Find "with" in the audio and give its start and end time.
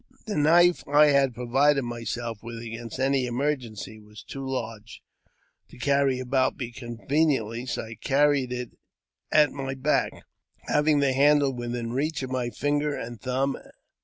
2.41-2.57